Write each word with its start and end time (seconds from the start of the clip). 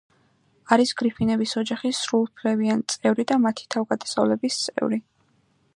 არის 0.75 0.93
გრიფინების 1.01 1.53
ოჯახის 1.61 1.99
სრულუფლებიან 2.05 2.83
წევრი 2.95 3.27
და 3.33 3.39
მათი 3.45 3.67
თავგადასავლების 3.77 4.61
წევრი. 4.65 5.03